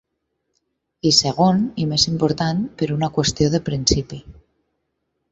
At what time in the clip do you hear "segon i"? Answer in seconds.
1.17-1.85